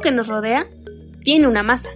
[0.00, 0.66] que nos rodea
[1.22, 1.90] tiene una masa.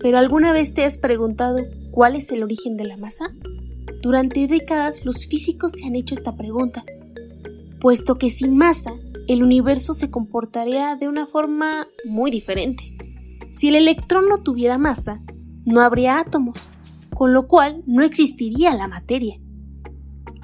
[0.00, 3.32] Pero ¿alguna vez te has preguntado cuál es el origen de la masa?
[4.02, 6.84] Durante décadas los físicos se han hecho esta pregunta,
[7.80, 8.94] puesto que sin masa
[9.28, 12.96] el universo se comportaría de una forma muy diferente.
[13.50, 15.20] Si el electrón no tuviera masa,
[15.64, 16.68] no habría átomos,
[17.14, 19.38] con lo cual no existiría la materia.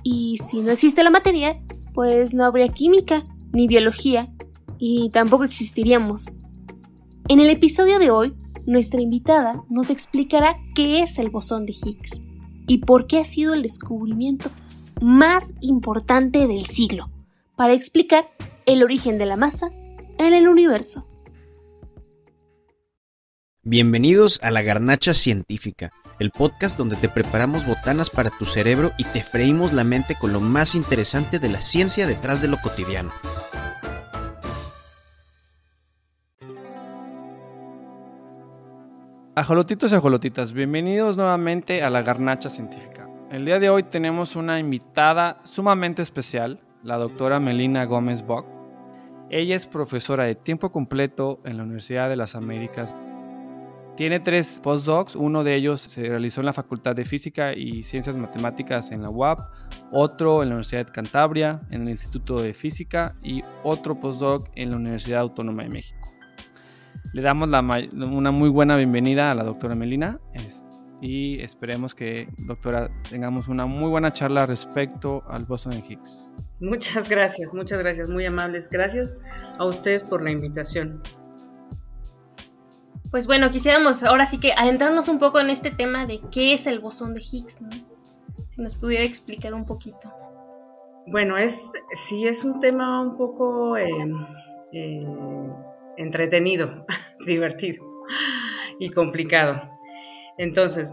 [0.03, 1.53] Y si no existe la materia,
[1.93, 3.23] pues no habría química
[3.53, 4.25] ni biología
[4.79, 6.27] y tampoco existiríamos.
[7.31, 8.35] En el episodio de hoy,
[8.67, 12.21] nuestra invitada nos explicará qué es el bosón de Higgs
[12.67, 14.51] y por qué ha sido el descubrimiento
[15.01, 17.09] más importante del siglo,
[17.55, 18.29] para explicar
[18.67, 19.69] el origen de la masa
[20.19, 21.05] en el universo.
[23.63, 29.05] Bienvenidos a la Garnacha Científica, el podcast donde te preparamos botanas para tu cerebro y
[29.05, 33.13] te freímos la mente con lo más interesante de la ciencia detrás de lo cotidiano.
[39.41, 43.09] Ajolotitos y ajolotitas, bienvenidos nuevamente a la Garnacha Científica.
[43.31, 48.45] El día de hoy tenemos una invitada sumamente especial, la doctora Melina Gómez Bock.
[49.31, 52.95] Ella es profesora de tiempo completo en la Universidad de las Américas.
[53.97, 58.19] Tiene tres postdocs, uno de ellos se realizó en la Facultad de Física y Ciencias
[58.19, 59.41] Matemáticas en la UAP,
[59.91, 64.69] otro en la Universidad de Cantabria, en el Instituto de Física y otro postdoc en
[64.69, 66.20] la Universidad Autónoma de México.
[67.13, 70.21] Le damos una muy buena bienvenida a la doctora Melina
[71.01, 76.31] y esperemos que, doctora, tengamos una muy buena charla respecto al boson de Higgs.
[76.61, 78.69] Muchas gracias, muchas gracias, muy amables.
[78.71, 79.19] Gracias
[79.59, 81.03] a ustedes por la invitación.
[83.11, 86.69] Pues bueno, quisiéramos ahora sí que adentrarnos un poco en este tema de qué es
[86.69, 87.71] el bosón de Higgs, ¿no?
[88.51, 90.13] Si nos pudiera explicar un poquito.
[91.09, 93.89] Bueno, es sí es un tema un poco eh,
[94.73, 95.05] eh,
[96.01, 96.87] entretenido,
[97.27, 97.85] divertido
[98.79, 99.61] y complicado.
[100.39, 100.93] Entonces,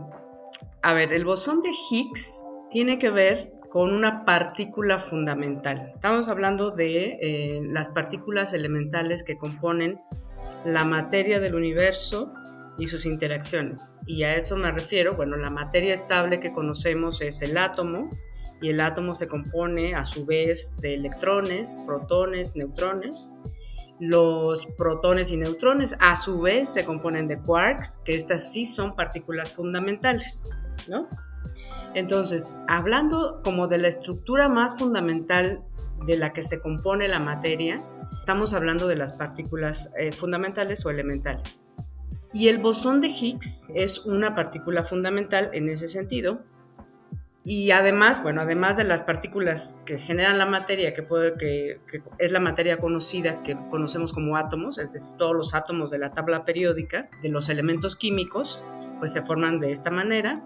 [0.83, 5.91] a ver, el bosón de Higgs tiene que ver con una partícula fundamental.
[5.95, 9.99] Estamos hablando de eh, las partículas elementales que componen
[10.65, 12.33] la materia del universo
[12.77, 13.97] y sus interacciones.
[14.05, 18.09] Y a eso me refiero, bueno, la materia estable que conocemos es el átomo,
[18.61, 23.31] y el átomo se compone a su vez de electrones, protones, neutrones,
[23.99, 28.95] los protones y neutrones a su vez se componen de quarks, que estas sí son
[28.95, 30.51] partículas fundamentales,
[30.87, 31.07] ¿no?
[31.93, 35.63] Entonces, hablando como de la estructura más fundamental
[36.05, 37.77] de la que se compone la materia,
[38.19, 41.61] estamos hablando de las partículas eh, fundamentales o elementales.
[42.33, 46.43] Y el bosón de Higgs es una partícula fundamental en ese sentido,
[47.49, 51.79] y además, bueno, además de las partículas que generan la materia, que, puede, que,
[52.17, 56.11] es la materia conocida que conocemos como átomos, es decir, todos los átomos de la
[56.11, 58.65] tabla periódica, de los elementos químicos,
[58.99, 60.43] pues se forman de esta manera.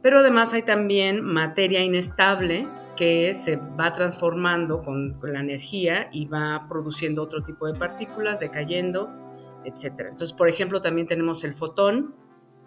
[0.00, 6.64] Pero además hay también materia inestable que se va transformando con, la energía y va
[6.70, 9.10] produciendo otro tipo de partículas, decayendo,
[9.66, 10.06] etc.
[10.08, 12.14] Entonces, por ejemplo, también tenemos el fotón,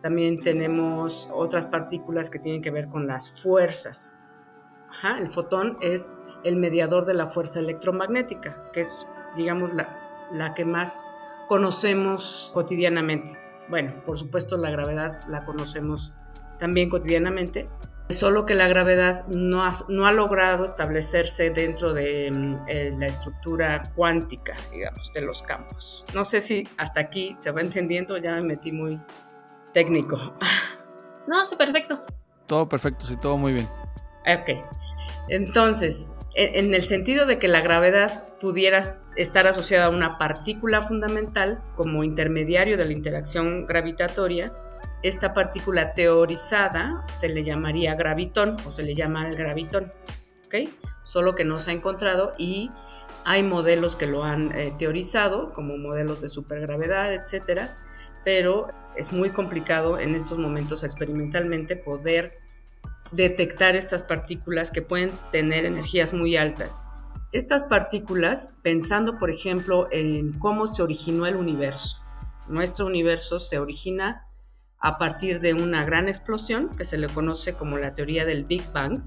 [0.04, 4.20] también tenemos otras partículas que tienen que ver con las fuerzas.
[5.18, 10.66] el fotón es el mediador de la fuerza electromagnética, que es, digamos, la, la que
[10.66, 11.08] más
[11.48, 13.40] conocemos cotidianamente.
[13.70, 16.14] Bueno, por supuesto la gravedad la conocemos
[16.60, 17.70] también cotidianamente,
[18.10, 23.08] solo que la gravedad no ha, no ha logrado establecerse dentro de mm, eh, la
[23.08, 26.04] estructura cuántica, digamos, de los campos.
[26.14, 29.00] No sé si hasta aquí se va entendiendo, ya me metí muy
[29.74, 30.18] técnico.
[31.26, 32.04] No, sí, perfecto.
[32.48, 33.66] Todo perfecto, sí, todo muy bien.
[34.28, 34.60] Ok.
[35.30, 38.82] Entonces, en el sentido de que la gravedad pudiera
[39.16, 44.54] estar asociada a una partícula fundamental como intermediario de la interacción gravitatoria,
[45.02, 49.94] esta partícula teorizada se le llamaría gravitón o se le llama el gravitón,
[50.46, 50.70] ¿ok?
[51.04, 52.72] Solo que no se ha encontrado y
[53.26, 57.78] hay modelos que lo han eh, teorizado, como modelos de supergravedad, etcétera,
[58.24, 62.40] pero es muy complicado en estos momentos experimentalmente poder
[63.12, 66.86] detectar estas partículas que pueden tener energías muy altas.
[67.32, 71.98] Estas partículas, pensando por ejemplo en cómo se originó el universo.
[72.48, 74.28] Nuestro universo se origina
[74.80, 78.64] a partir de una gran explosión que se le conoce como la teoría del Big
[78.72, 79.02] Bang.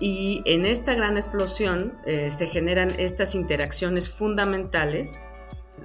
[0.00, 5.22] Y en esta gran explosión eh, se generan estas interacciones fundamentales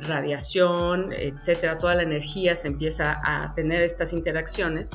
[0.02, 4.92] radiación, etcétera, toda la energía se empieza a tener estas interacciones.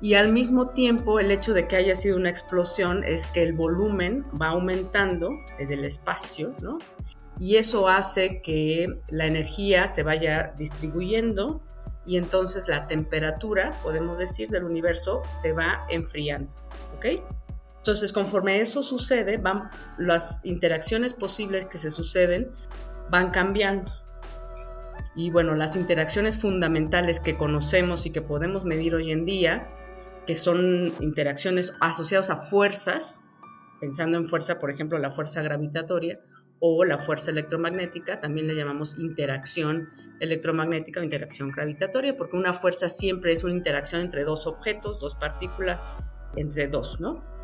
[0.00, 3.52] Y al mismo tiempo, el hecho de que haya sido una explosión es que el
[3.52, 6.78] volumen va aumentando del espacio, ¿no?
[7.40, 11.62] y eso hace que la energía se vaya distribuyendo
[12.04, 16.52] y entonces la temperatura, podemos decir, del universo se va enfriando.
[16.96, 17.06] ¿Ok?
[17.76, 22.50] Entonces, conforme eso sucede, van las interacciones posibles que se suceden
[23.10, 23.92] van cambiando.
[25.14, 29.68] Y bueno, las interacciones fundamentales que conocemos y que podemos medir hoy en día,
[30.26, 33.24] que son interacciones asociadas a fuerzas,
[33.80, 36.20] pensando en fuerza, por ejemplo, la fuerza gravitatoria
[36.60, 39.88] o la fuerza electromagnética, también le llamamos interacción
[40.20, 45.14] electromagnética o interacción gravitatoria, porque una fuerza siempre es una interacción entre dos objetos, dos
[45.14, 45.88] partículas,
[46.36, 47.37] entre dos, ¿no?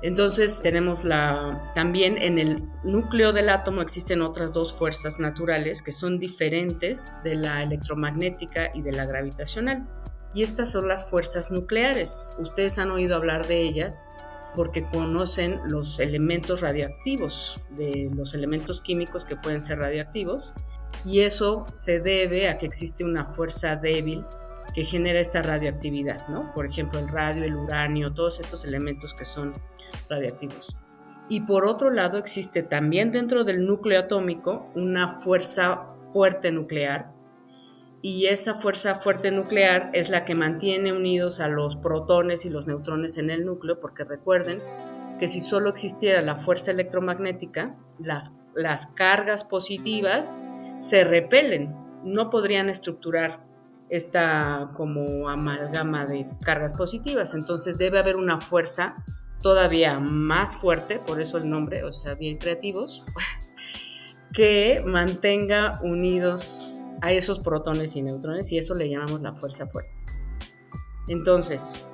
[0.00, 5.90] Entonces tenemos la también en el núcleo del átomo existen otras dos fuerzas naturales que
[5.90, 9.88] son diferentes de la electromagnética y de la gravitacional.
[10.34, 12.30] Y estas son las fuerzas nucleares.
[12.38, 14.06] Ustedes han oído hablar de ellas
[14.54, 20.54] porque conocen los elementos radioactivos, de los elementos químicos que pueden ser radioactivos,
[21.04, 24.24] y eso se debe a que existe una fuerza débil
[24.74, 26.52] que genera esta radioactividad, ¿no?
[26.52, 29.54] Por ejemplo, el radio, el uranio, todos estos elementos que son
[30.08, 30.76] radiactivos.
[31.28, 37.12] Y por otro lado, existe también dentro del núcleo atómico una fuerza fuerte nuclear
[38.00, 42.66] y esa fuerza fuerte nuclear es la que mantiene unidos a los protones y los
[42.66, 44.62] neutrones en el núcleo, porque recuerden
[45.18, 50.38] que si solo existiera la fuerza electromagnética, las, las cargas positivas
[50.78, 51.74] se repelen,
[52.04, 53.44] no podrían estructurar
[53.88, 59.04] esta como amalgama de cargas positivas, entonces debe haber una fuerza
[59.42, 63.04] todavía más fuerte, por eso el nombre, o sea, bien creativos,
[64.32, 69.92] que mantenga unidos a esos protones y neutrones y eso le llamamos la fuerza fuerte.
[71.08, 71.84] Entonces,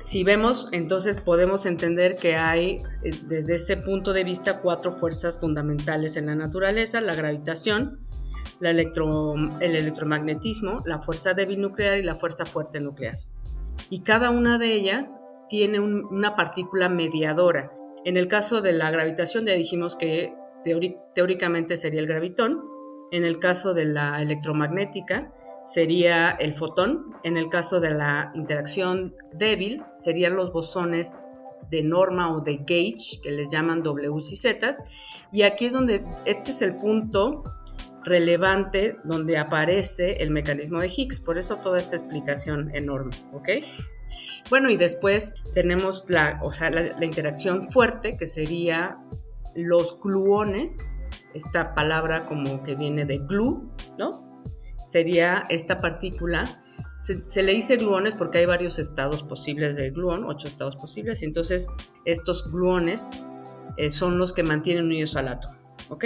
[0.00, 5.40] si vemos, entonces podemos entender que hay eh, desde ese punto de vista cuatro fuerzas
[5.40, 8.06] fundamentales en la naturaleza, la gravitación,
[8.60, 8.78] el
[9.60, 13.18] electromagnetismo, la fuerza débil nuclear y la fuerza fuerte nuclear.
[13.90, 17.72] Y cada una de ellas tiene una partícula mediadora.
[18.04, 20.34] En el caso de la gravitación ya dijimos que
[21.14, 22.62] teóricamente sería el gravitón,
[23.12, 25.32] en el caso de la electromagnética
[25.62, 27.16] sería el fotón.
[27.24, 31.28] En el caso de la interacción débil serían los bosones
[31.70, 34.70] de norma o de gauge, que les llaman W y Z.
[35.32, 37.42] Y aquí es donde, este es el punto
[38.04, 41.20] relevante donde aparece el mecanismo de Higgs.
[41.20, 43.48] Por eso toda esta explicación enorme, ¿ok?
[44.50, 48.98] Bueno, y después tenemos la, o sea, la interacción fuerte, que sería
[49.56, 50.90] los gluones,
[51.34, 53.68] esta palabra como que viene de glue,
[53.98, 54.42] ¿no?
[54.86, 56.62] Sería esta partícula.
[56.96, 61.26] Se, le dice gluones porque hay varios estados posibles de gluón, ocho estados posibles, y
[61.26, 61.68] entonces
[62.04, 63.10] estos gluones
[63.76, 65.56] eh, son los que mantienen unidos al átomo,
[65.90, 66.04] ¿ok?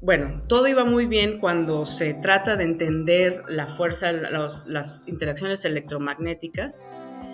[0.00, 6.80] Bueno, todo iba muy bien cuando se trata de entender la fuerza, las interacciones electromagnéticas,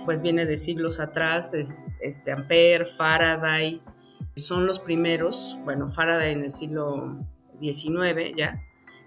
[0.04, 1.54] pues viene de siglos atrás,
[2.00, 3.82] este, Ampere, Faraday,
[4.36, 7.18] son los primeros, bueno, Faraday en el siglo
[7.60, 8.60] 19 ya,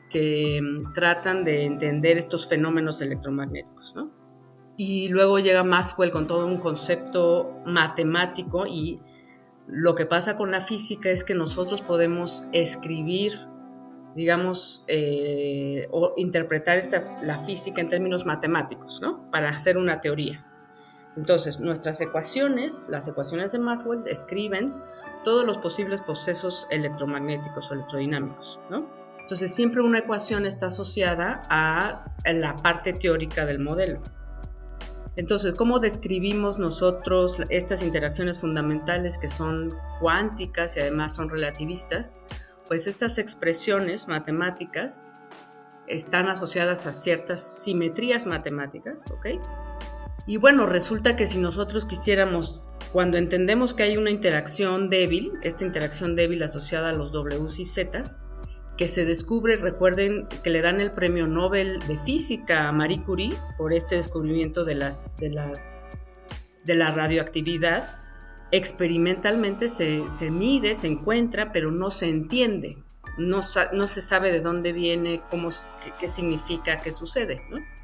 [0.09, 4.11] que mm, tratan de entender estos fenómenos electromagnéticos, ¿no?
[4.77, 8.99] Y luego llega Maxwell con todo un concepto matemático y
[9.67, 13.33] lo que pasa con la física es que nosotros podemos escribir,
[14.15, 19.29] digamos, eh, o interpretar esta, la física en términos matemáticos, ¿no?
[19.31, 20.46] Para hacer una teoría.
[21.17, 24.73] Entonces, nuestras ecuaciones, las ecuaciones de Maxwell, describen
[25.23, 28.87] todos los posibles procesos electromagnéticos o electrodinámicos, ¿no?
[29.19, 34.01] Entonces siempre una ecuación está asociada a la parte teórica del modelo.
[35.17, 42.15] Entonces, ¿cómo describimos nosotros estas interacciones fundamentales que son cuánticas y además son relativistas?
[42.67, 45.11] Pues estas expresiones matemáticas
[45.87, 49.41] están asociadas a ciertas simetrías matemáticas, ¿ok?
[50.27, 55.65] Y bueno, resulta que si nosotros quisiéramos cuando entendemos que hay una interacción débil, esta
[55.65, 58.03] interacción débil asociada a los W y Z,
[58.77, 63.35] que se descubre, recuerden que le dan el premio Nobel de Física a Marie Curie
[63.57, 65.85] por este descubrimiento de, las, de, las,
[66.65, 67.99] de la radioactividad,
[68.51, 72.77] experimentalmente se, se, mide, se encuentra, pero no se entiende,
[73.17, 73.39] no,
[73.73, 75.49] no se sabe de dónde viene, cómo,
[75.83, 77.41] qué, qué significa, qué sucede.
[77.49, 77.76] ¿no?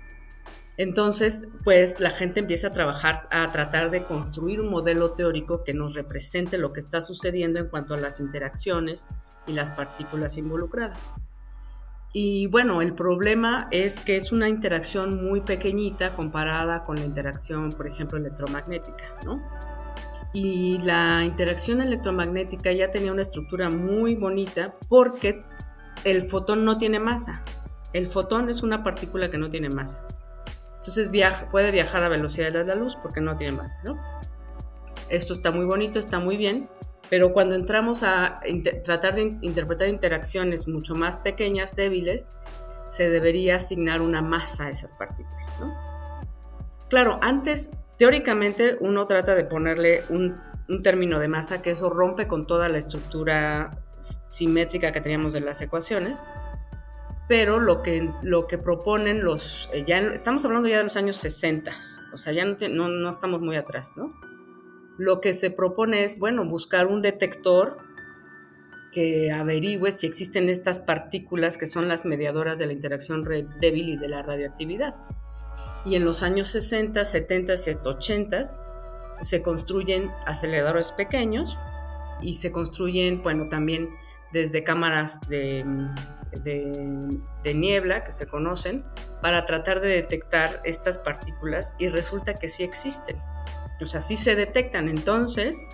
[0.77, 5.73] Entonces, pues la gente empieza a trabajar, a tratar de construir un modelo teórico que
[5.73, 9.07] nos represente lo que está sucediendo en cuanto a las interacciones
[9.45, 11.15] y las partículas involucradas.
[12.11, 17.71] Y bueno, el problema es que es una interacción muy pequeñita comparada con la interacción,
[17.71, 19.41] por ejemplo, electromagnética, ¿no?
[20.31, 25.43] Y la interacción electromagnética ya tenía una estructura muy bonita porque
[26.03, 27.43] el fotón no tiene masa.
[27.93, 30.07] El fotón es una partícula que no tiene masa.
[30.83, 33.97] Entonces viaja, puede viajar a velocidad de la luz porque no tiene masa, ¿no?
[35.07, 36.67] Esto está muy bonito, está muy bien,
[37.09, 38.41] pero cuando entramos a
[38.83, 42.33] tratar de interpretar interacciones mucho más pequeñas, débiles,
[42.87, 45.73] se debería asignar una masa a esas partículas, ¿no?
[46.89, 50.37] Claro, antes, teóricamente, uno trata de ponerle un,
[50.67, 53.71] un término de masa que eso rompe con toda la estructura
[54.27, 56.25] simétrica que teníamos de las ecuaciones,
[57.27, 61.17] pero lo que, lo que proponen los, eh, ya estamos hablando ya de los años
[61.17, 61.71] 60,
[62.13, 64.13] o sea, ya no, no, estamos muy atrás, ¿no?
[64.97, 67.77] Lo que se propone es, bueno, buscar un detector
[68.91, 73.23] que averigüe si existen estas partículas que son las mediadoras de la interacción
[73.59, 74.93] débil y de la radioactividad.
[75.85, 77.53] Y en los años 60, 70,
[77.85, 78.41] 80
[79.21, 81.57] se construyen aceleradores pequeños
[82.21, 83.89] y se construyen, bueno, también
[84.31, 85.65] desde cámaras de,
[86.43, 88.83] de, niebla que se conocen
[89.21, 93.17] para tratar de detectar estas partículas y resulta que sí existen.
[93.81, 94.87] O sea, sí se detectan.
[94.87, 95.67] Entonces,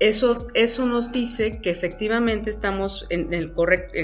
[0.00, 3.52] eso, eso nos dice que efectivamente estamos en el,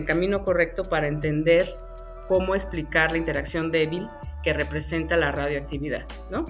[0.06, 1.66] camino correcto para entender
[2.28, 4.08] cómo explicar la interacción débil
[4.42, 6.44] que representa la radioactividad, ¿no?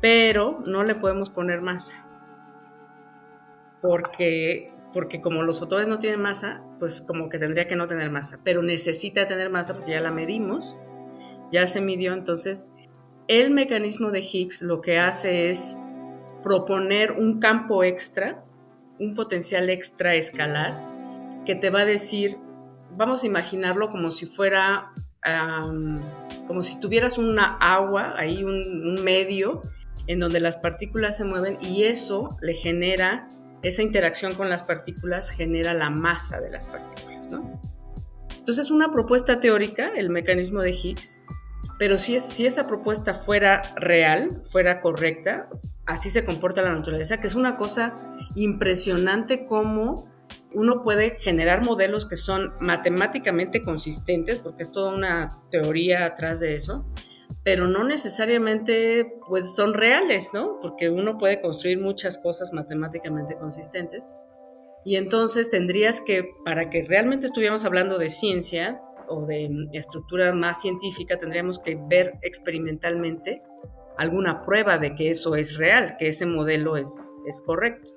[0.00, 2.06] Pero no le podemos poner masa,
[3.80, 8.10] porque porque como los fotones no tienen masa, pues como que tendría que no tener
[8.10, 10.76] masa, pero necesita tener masa porque ya la medimos,
[11.50, 12.70] ya se midió, entonces
[13.28, 15.76] el mecanismo de Higgs lo que hace es
[16.42, 18.44] proponer un campo extra,
[18.98, 20.80] un potencial extra escalar,
[21.44, 22.38] que te va a decir,
[22.96, 24.92] vamos a imaginarlo como si fuera,
[26.46, 29.62] como si tuvieras una agua, ahí un, un medio
[30.06, 33.26] en donde las partículas se mueven y eso le genera
[33.66, 37.60] esa interacción con las partículas genera la masa de las partículas, ¿no?
[38.30, 41.20] Entonces es una propuesta teórica, el mecanismo de Higgs,
[41.78, 45.48] pero si, si esa propuesta fuera real, fuera correcta,
[45.84, 47.94] así se comporta la naturaleza, que es una cosa
[48.34, 50.08] impresionante cómo
[50.54, 56.54] uno puede generar modelos que son matemáticamente consistentes, porque es toda una teoría atrás de
[56.54, 56.86] eso,
[57.46, 60.58] pero no necesariamente pues son reales, ¿no?
[60.60, 64.08] Porque uno puede construir muchas cosas matemáticamente consistentes.
[64.84, 70.60] Y entonces tendrías que, para que realmente estuviéramos hablando de ciencia o de estructura más
[70.60, 73.44] científica, tendríamos que ver experimentalmente
[73.96, 77.92] alguna prueba de que eso es real, que ese modelo es, es correcto.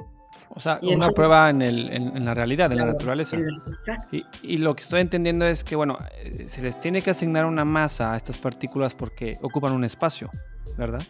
[0.51, 3.37] O sea, una prueba en, el, en, la realidad, en la naturaleza.
[3.67, 4.17] exacto.
[4.41, 7.65] Y, lo que estoy entendiendo es que, bueno, eh, se les tiene que asignar una
[7.65, 10.29] masa a estas partículas porque ocupan un espacio,
[10.77, 11.01] ¿verdad?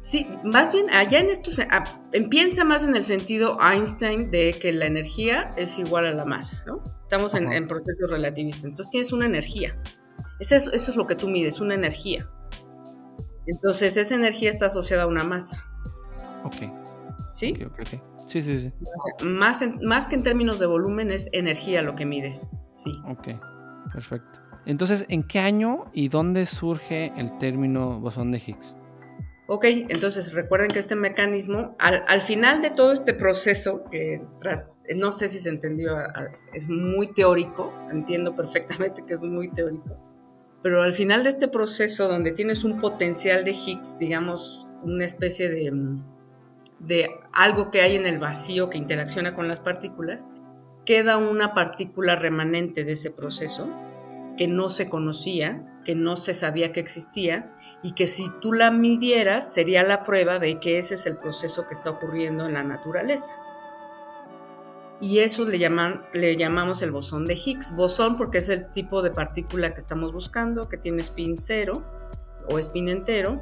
[0.00, 1.66] Sí, más bien allá en esto se,
[2.30, 6.62] piensa más en el sentido Einstein de que la energía es igual a la masa,
[6.66, 6.82] ¿no?
[7.00, 9.76] Estamos en, procesos relativistas, entonces tienes una energía.
[10.40, 12.28] Eso es, eso es lo que tú mides, una energía.
[13.46, 15.64] Entonces esa energía está asociada a una masa.
[16.44, 16.70] Ok.
[17.30, 17.58] ¿Sí?
[17.66, 18.72] Ok, ok, Sí, sí, sí.
[19.24, 22.50] Más, más que en términos de volumen es energía lo que mides.
[22.72, 22.92] Sí.
[23.08, 23.28] Ok,
[23.90, 24.40] perfecto.
[24.66, 28.76] Entonces, ¿en qué año y dónde surge el término bosón de Higgs?
[29.46, 34.20] Ok, entonces recuerden que este mecanismo, al, final de todo este proceso, que
[34.94, 35.96] no sé si se entendió,
[36.52, 39.96] es muy teórico, entiendo perfectamente que es muy teórico,
[40.62, 45.48] pero al final de este proceso donde tienes un potencial de Higgs, digamos, una especie
[45.48, 45.72] de
[46.78, 50.26] de algo que hay en el vacío que interacciona con las partículas,
[50.84, 53.68] queda una partícula remanente de ese proceso
[54.36, 58.70] que no se conocía, que no se sabía que existía y que si tú la
[58.70, 62.62] midieras sería la prueba de que ese es el proceso que está ocurriendo en la
[62.62, 63.32] naturaleza.
[65.00, 65.58] Y eso le,
[66.36, 67.74] llamamos el bosón de Higgs.
[67.76, 71.84] Bosón porque es el tipo de partícula que estamos buscando, que tiene spin cero
[72.50, 73.40] o spin entero,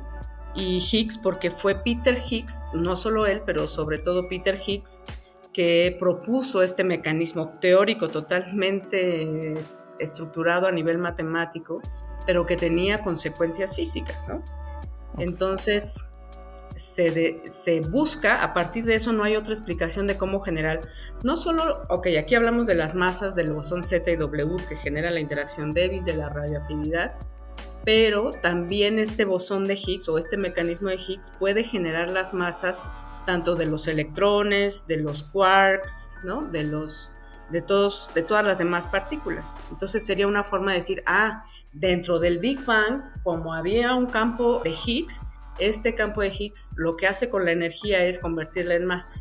[0.56, 5.04] y Higgs porque fue Peter Higgs, no solo él, pero sobre todo Peter Higgs,
[5.52, 9.54] que propuso este mecanismo teórico totalmente
[9.98, 11.80] estructurado a nivel matemático,
[12.26, 14.42] pero que tenía consecuencias físicas, ¿no?
[15.18, 16.10] Entonces,
[16.74, 20.80] se, se, busca, a partir de eso no hay otra explicación de cómo generar,
[21.22, 25.10] no solo, ok, aquí hablamos de las masas del bosón Z y W que genera
[25.10, 27.14] la interacción débil de la radioactividad,
[27.86, 32.84] pero también este bosón de Higgs o este mecanismo de Higgs puede generar las masas
[33.24, 36.18] tanto de los electrones, de los quarks,
[36.50, 37.12] de, los,
[37.50, 39.60] de, todos, de todas las demás partículas.
[39.70, 44.62] Entonces sería una forma de decir, ah, dentro del Big Bang, como había un campo
[44.64, 45.24] de Higgs,
[45.60, 49.14] este campo de Higgs lo que hace con la energía es convertirla en masa.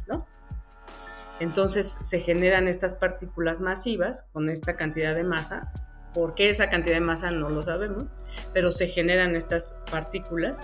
[1.39, 5.71] Entonces se generan estas partículas masivas con esta cantidad de masa.
[6.15, 7.29] ¿Por qué esa cantidad de masa?
[7.29, 8.13] No lo sabemos,
[8.53, 10.63] pero se generan estas partículas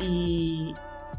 [0.00, 0.74] y,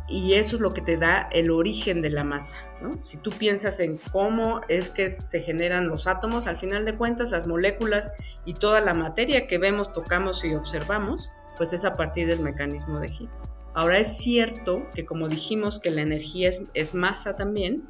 [0.09, 2.57] eso es lo que te da el origen de la masa.
[3.03, 7.29] Si tú piensas en cómo es que se generan los átomos, al final de cuentas
[7.29, 8.11] las moléculas
[8.43, 12.99] y toda la materia que vemos, tocamos y observamos, pues es a partir del mecanismo
[12.99, 13.45] de Higgs.
[13.75, 17.87] Ahora es cierto que como dijimos que la energía es masa también,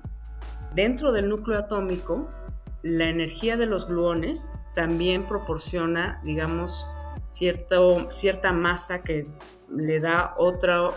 [0.73, 2.29] Dentro del núcleo atómico,
[2.81, 6.87] la energía de los gluones también proporciona, digamos,
[7.27, 9.27] cierto, cierta masa que
[9.69, 10.89] le da otra,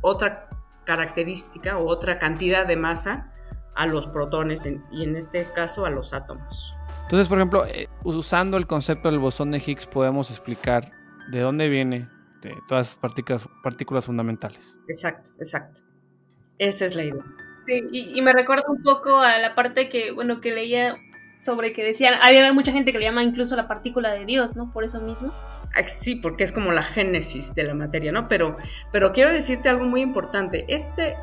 [0.00, 0.48] otra
[0.84, 3.32] característica o otra cantidad de masa
[3.74, 6.74] a los protones y en este caso a los átomos.
[7.02, 10.92] Entonces, por ejemplo, eh, usando el concepto del bosón de Higgs podemos explicar
[11.30, 12.08] de dónde viene
[12.68, 14.78] todas esas partículas, partículas fundamentales.
[14.88, 15.82] Exacto, exacto.
[16.58, 17.24] Esa es la idea
[17.68, 20.96] y, me recuerda un poco a la parte que, bueno, que leía
[21.38, 24.72] sobre que decían, había mucha gente que le llama incluso la partícula de Dios, ¿no?
[24.72, 25.32] Por eso mismo.
[25.74, 28.28] Ah, sí, porque es como la génesis de la materia, ¿no?
[28.28, 28.56] Pero,
[28.92, 30.64] pero quiero decirte algo muy importante.
[30.68, 31.16] Este,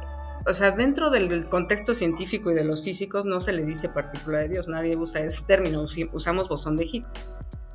[0.46, 4.40] o sea, dentro del contexto científico y de los físicos no se le dice partícula
[4.40, 7.14] de Dios, nadie usa ese término, usamos bosón de Higgs.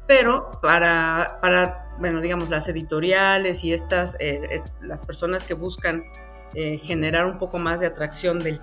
[0.07, 4.41] Pero para, para bueno, digamos, las editoriales y estas, eh,
[4.81, 6.05] las personas que buscan
[6.55, 8.61] eh, generar un poco más de atracción del,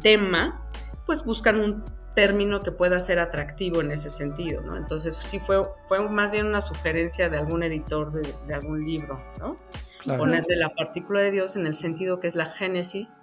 [0.00, 0.68] tema,
[1.06, 4.76] pues buscan un término que pueda ser atractivo en ese sentido, ¿no?
[4.76, 9.56] Entonces sí fue, fue más bien una sugerencia de algún editor de, algún libro, ¿no?
[10.04, 13.18] Ponerle la partícula de Dios en el sentido que es la génesis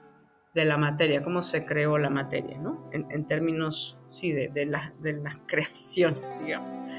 [0.55, 2.89] de la materia, cómo se creó la materia, ¿no?
[2.91, 6.89] En, términos, sí, de, la, de la creación, digamos.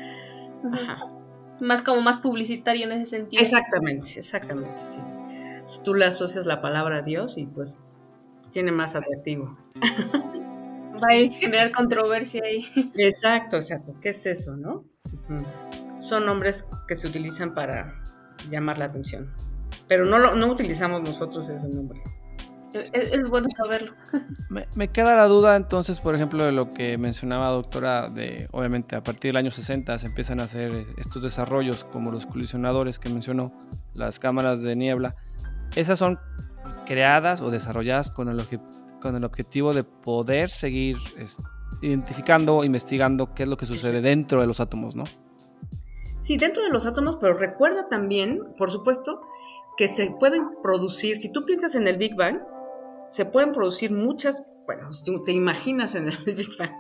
[1.61, 3.43] Más como más publicitario en ese sentido.
[3.43, 5.01] Exactamente, exactamente, sí
[5.79, 7.79] tú le asocias la palabra Dios y pues
[8.51, 9.57] tiene más atractivo.
[10.95, 12.65] Va a generar controversia ahí.
[12.97, 13.95] Exacto, exacto.
[14.01, 14.85] ¿Qué es eso, no?
[15.99, 18.03] Son nombres que se utilizan para
[18.51, 19.33] llamar la atención.
[19.87, 22.03] Pero no, no utilizamos nosotros ese nombre.
[22.73, 23.95] Es, bueno saberlo.
[24.49, 28.95] Me, me, queda la duda entonces, por ejemplo, de lo que mencionaba doctora, de obviamente
[28.95, 33.09] a partir del año 60 se empiezan a hacer estos desarrollos como los colisionadores que
[33.09, 33.53] mencionó,
[33.95, 35.17] las cámaras de niebla.
[35.75, 36.21] Esas son
[36.87, 38.41] creadas o desarrolladas con el,
[39.01, 40.97] con el objetivo de poder seguir
[41.81, 45.05] identificando, investigando qué es lo que sucede dentro de los átomos, ¿no?
[46.21, 49.23] Sí, dentro de los átomos, pero recuerda también, por supuesto,
[49.77, 52.41] que se pueden producir, si tú piensas en el Big Bang,
[53.09, 54.89] se pueden producir muchas, bueno,
[55.25, 56.71] te imaginas en el Big Bang,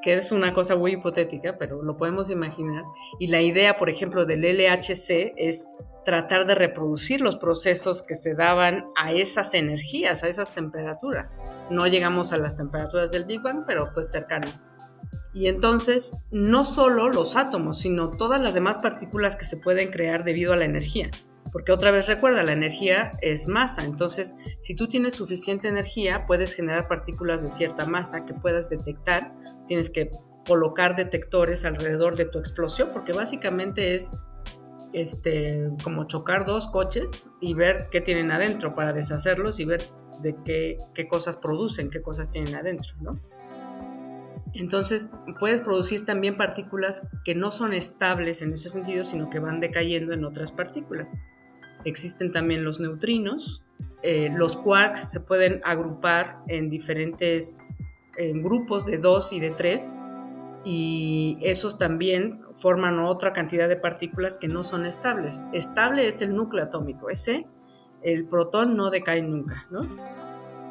[0.00, 2.84] que es una cosa muy hipotética, pero lo podemos imaginar.
[3.18, 5.68] Y la idea, por ejemplo, del LHC es
[6.06, 11.36] tratar de reproducir los procesos que se daban a esas energías, a esas temperaturas.
[11.68, 14.66] No llegamos a las temperaturas del Big Bang, pero pues cercanas.
[15.34, 20.24] Y entonces, no solo los átomos, sino todas las demás partículas que se pueden crear
[20.24, 21.10] debido a la energía.
[21.54, 23.84] Porque otra vez recuerda, la energía es masa.
[23.84, 29.32] Entonces, si tú tienes suficiente energía, puedes generar partículas de cierta masa que puedas detectar.
[29.68, 30.10] Tienes que
[30.48, 34.10] colocar detectores alrededor de tu explosión, porque básicamente es
[34.92, 39.80] este, como chocar dos coches y ver qué tienen adentro para deshacerlos y ver
[40.22, 43.20] de qué, qué cosas producen, qué cosas tienen adentro, ¿no?
[44.54, 49.60] Entonces, puedes producir también partículas que no son estables en ese sentido, sino que van
[49.60, 51.14] decayendo en otras partículas.
[51.84, 53.62] Existen también los neutrinos.
[54.02, 57.58] Eh, los quarks se pueden agrupar en diferentes
[58.16, 59.96] grupos de dos y de tres
[60.64, 65.44] y esos también forman otra cantidad de partículas que no son estables.
[65.52, 67.46] Estable es el núcleo atómico, ese,
[68.02, 69.86] el protón no decae nunca, ¿no?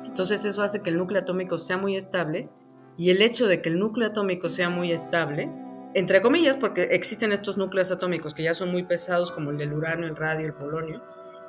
[0.04, 2.50] Entonces eso hace que el núcleo atómico sea muy estable
[2.98, 5.50] y el hecho de que el núcleo atómico sea muy estable,
[5.94, 9.74] entre comillas, porque existen estos núcleos atómicos que ya son muy pesados como el del
[9.74, 11.04] uranio, el radio, el polonio,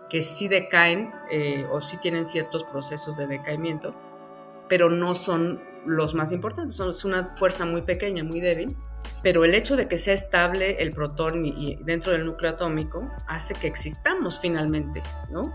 [0.09, 3.95] que sí decaen eh, o sí tienen ciertos procesos de decaimiento,
[4.69, 6.75] pero no son los más importantes.
[6.75, 8.77] Son, es una fuerza muy pequeña, muy débil,
[9.23, 13.55] pero el hecho de que sea estable el protón y, dentro del núcleo atómico hace
[13.55, 15.53] que existamos finalmente, ¿no?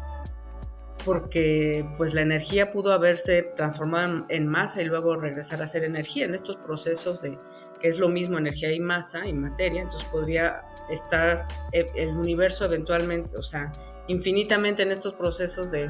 [1.05, 6.25] Porque pues la energía pudo haberse transformado en masa y luego regresar a ser energía
[6.25, 7.39] en estos procesos de
[7.79, 13.37] que es lo mismo energía y masa y materia, entonces podría estar el universo eventualmente,
[13.37, 13.71] o sea,
[14.07, 15.89] infinitamente en estos procesos de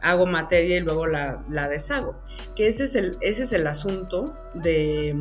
[0.00, 2.16] hago materia y luego la, deshago.
[2.54, 5.14] Que ese es el, ese es el asunto de,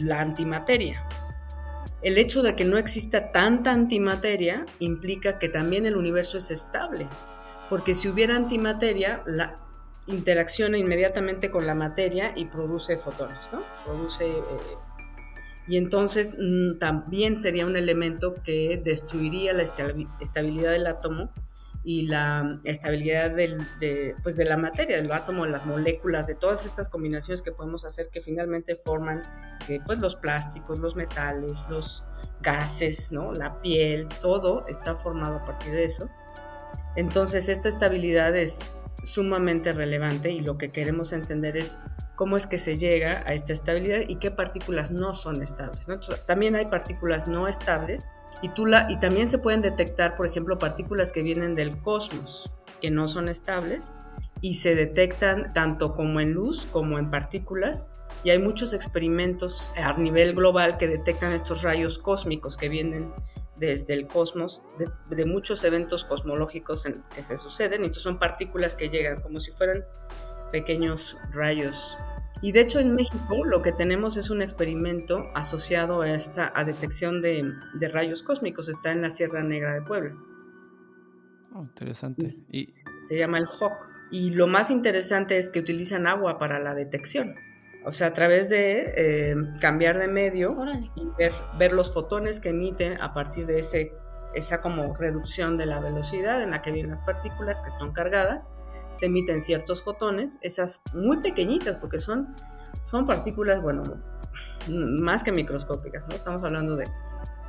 [0.00, 1.06] la antimateria.
[2.02, 7.08] El hecho de que no exista tanta antimateria implica que también el universo es estable,
[7.68, 9.58] porque si hubiera antimateria, la,
[10.06, 13.62] interacciona inmediatamente con la materia y produce fotones, ¿no?
[13.84, 14.28] Produce...
[14.28, 14.42] Eh,
[15.70, 21.30] y entonces mm, también sería un elemento que destruiría la estabilidad del átomo
[21.84, 26.88] y la estabilidad de, pues de la materia, del átomo, las moléculas, de todas estas
[26.88, 29.22] combinaciones que podemos hacer que finalmente forman
[29.86, 32.02] pues los plásticos, los metales, los
[32.42, 33.32] gases, ¿no?
[33.32, 36.10] la piel, todo está formado a partir de eso.
[36.96, 41.78] Entonces esta estabilidad es sumamente relevante y lo que queremos entender es
[42.20, 45.88] cómo es que se llega a esta estabilidad y qué partículas no son estables.
[46.26, 48.04] también hay partículas no estables
[48.42, 52.52] y, tú la, y también se pueden detectar, por ejemplo, partículas que vienen del cosmos,
[52.78, 53.94] que no son estables,
[54.42, 57.90] y se detectan tanto como en luz como en partículas.
[58.22, 63.14] Y hay muchos experimentos a nivel global que detectan estos rayos cósmicos que vienen
[63.56, 64.62] desde el cosmos,
[65.08, 67.80] de, muchos eventos cosmológicos que se suceden.
[67.80, 69.86] Entonces son partículas que llegan como si fueran
[70.52, 71.96] pequeños rayos
[72.42, 76.64] y de hecho en México lo que tenemos es un experimento asociado a esta a
[76.64, 77.52] detección de,
[77.92, 78.68] rayos cósmicos.
[78.68, 80.14] Está en la Sierra Negra de Puebla.
[81.54, 82.26] Oh, interesante.
[82.50, 82.72] Y...
[83.04, 83.72] Se llama el HOC.
[84.12, 87.34] Y lo más interesante es que utilizan agua para la detección.
[87.84, 90.56] O sea, a través de eh, cambiar de medio
[90.96, 93.94] y ver, ver, los fotones que emiten a partir de ese,
[94.34, 98.46] esa como reducción de la velocidad en la que vienen las partículas que están cargadas
[98.92, 102.34] se emiten ciertos fotones, esas muy pequeñitas, porque son,
[102.82, 103.82] son partículas, bueno,
[104.68, 106.14] más que microscópicas, ¿no?
[106.14, 106.86] Estamos hablando de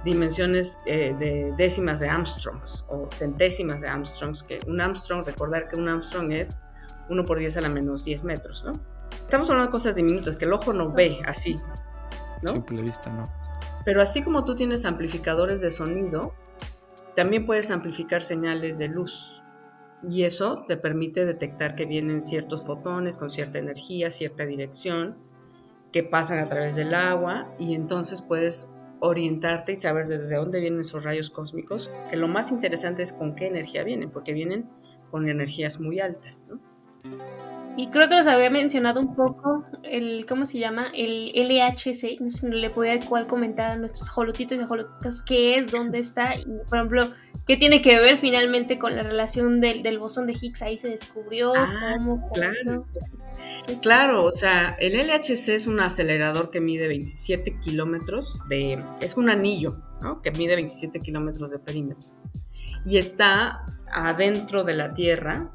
[0.03, 5.75] dimensiones eh, de décimas de Armstrongs o centésimas de Armstrongs, que un Armstrong, recordar que
[5.75, 6.61] un Armstrong es
[7.09, 8.73] 1 por 10 a la menos 10 metros, ¿no?
[9.11, 11.59] Estamos hablando de cosas diminutas que el ojo no ve así,
[12.41, 12.51] ¿no?
[12.51, 13.29] Simple vista, ¿no?
[13.85, 16.33] Pero así como tú tienes amplificadores de sonido,
[17.15, 19.43] también puedes amplificar señales de luz
[20.09, 25.17] y eso te permite detectar que vienen ciertos fotones con cierta energía, cierta dirección,
[25.91, 30.81] que pasan a través del agua y entonces puedes orientarte y saber desde dónde vienen
[30.81, 34.69] esos rayos cósmicos, que lo más interesante es con qué energía vienen, porque vienen
[35.09, 36.49] con energías muy altas.
[37.77, 40.87] Y creo que los había mencionado un poco el, ¿cómo se llama?
[40.93, 42.19] El LHC.
[42.19, 45.99] No sé si le podía igual comentar a nuestros jolotitos y jolotitas qué es, dónde
[45.99, 46.35] está.
[46.35, 47.11] Y, por ejemplo,
[47.47, 50.61] qué tiene que ver finalmente con la relación del, del bosón de Higgs.
[50.61, 51.53] Ahí se descubrió.
[51.55, 52.85] Ah, cómo, claro.
[53.81, 58.83] Claro, o sea, el LHC es un acelerador que mide 27 kilómetros de.
[58.99, 60.21] Es un anillo, ¿no?
[60.21, 62.07] Que mide 27 kilómetros de perímetro.
[62.85, 65.51] Y está adentro de la Tierra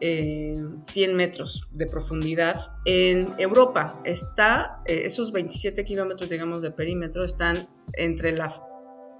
[0.00, 2.72] 100 metros de profundidad.
[2.84, 8.52] En Europa está, eh, esos 27 kilómetros, digamos, de perímetro están entre la,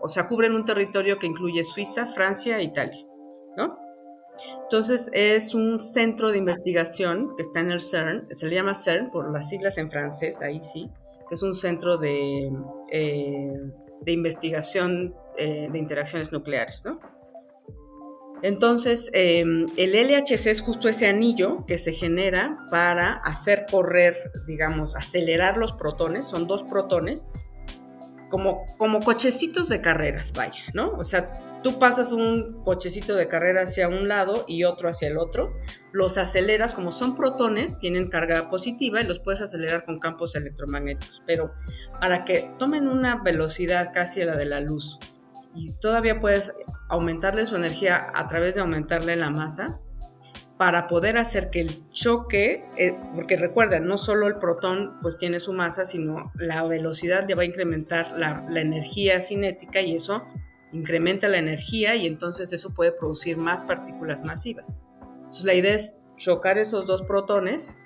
[0.01, 3.05] o sea, cubren un territorio que incluye Suiza, Francia e Italia,
[3.57, 3.79] ¿no?
[4.63, 9.11] Entonces es un centro de investigación que está en el CERN, se le llama CERN
[9.11, 10.89] por las siglas en francés, ahí sí,
[11.29, 12.53] que es un centro de,
[12.93, 13.53] eh,
[14.01, 17.01] de investigación eh, de interacciones nucleares, ¿no?
[18.43, 24.97] Entonces, em, el LHC es justo ese anillo que se genera para hacer correr, digamos,
[24.97, 27.29] acelerar los protones, son dos protones,
[28.31, 30.93] como, como cochecitos de carreras, vaya, ¿no?
[30.93, 35.19] O sea, tú pasas un cochecito de carrera hacia un lado y otro hacia el
[35.19, 35.55] otro,
[35.93, 41.23] los aceleras, como son protones, tienen carga positiva y los puedes acelerar con campos electromagnéticos,
[41.27, 41.53] pero
[42.01, 44.99] para que tomen una velocidad casi la de la luz
[45.59, 46.55] y todavía puedes
[46.89, 49.81] aumentarle su energía a través de aumentarle la masa
[50.57, 55.41] para poder hacer que el choque, eh, porque recuerda, no solo el protón pues tiene
[55.41, 60.25] su masa, sino la velocidad le va a incrementar la, la energía cinética y eso
[60.73, 64.79] incrementa la energía y entonces eso puede producir más partículas masivas.
[65.01, 67.79] Entonces la idea es chocar esos dos protones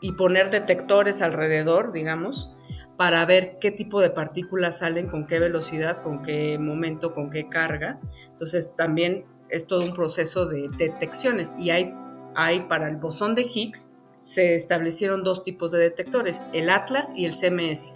[0.00, 2.55] y poner detectores alrededor, digamos,
[2.96, 7.48] para ver qué tipo de partículas salen, con qué velocidad, con qué momento, con qué
[7.48, 8.00] carga.
[8.28, 11.94] Entonces también es todo un proceso de detecciones y hay,
[12.34, 13.92] hay para el bosón de Higgs
[14.26, 17.94] se establecieron dos tipos de detectores, el Atlas y el CMS.